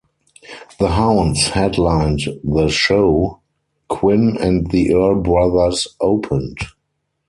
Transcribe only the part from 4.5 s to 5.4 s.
the Earl